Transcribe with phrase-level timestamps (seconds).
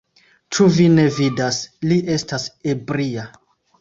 [0.55, 1.59] Ĉu vi ne vidas,
[1.91, 3.29] li estas ebria.